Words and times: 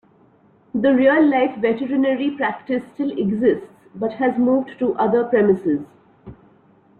The 0.73 0.95
real-life 0.95 1.57
veterinary 1.57 2.31
practice 2.31 2.81
still 2.95 3.11
exists, 3.11 3.67
but 3.93 4.13
has 4.13 4.35
moved 4.39 4.79
to 4.79 4.95
other 4.95 5.23
premises. 5.25 5.85